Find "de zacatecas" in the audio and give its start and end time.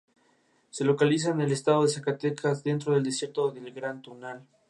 1.83-2.63